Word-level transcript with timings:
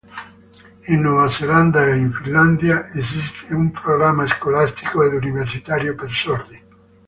In 0.85 1.01
Nuova 1.01 1.27
Zelanda 1.29 1.85
e 1.85 1.95
in 1.97 2.11
Finlandia 2.11 2.89
esiste 2.91 3.53
un 3.53 3.69
programma 3.69 4.25
scolastico 4.25 5.03
ed 5.03 5.13
universitario 5.13 5.93
per 5.93 6.09
sordi. 6.09 6.63